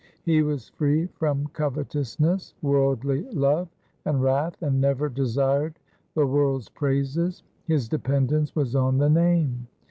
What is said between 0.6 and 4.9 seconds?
free from covetousness, worldly love, and wrath, and